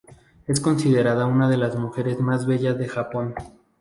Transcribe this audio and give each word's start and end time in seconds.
Es 0.47 0.59
considerada 0.59 1.27
una 1.27 1.47
de 1.47 1.57
las 1.57 1.75
mujeres 1.75 2.19
más 2.19 2.47
bellas 2.47 2.75
de 2.79 2.87
Japón. 2.87 3.35